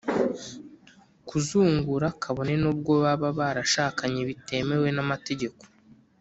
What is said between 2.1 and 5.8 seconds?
kabone n'ubwo baba barashakanye bitemewe n'amategeko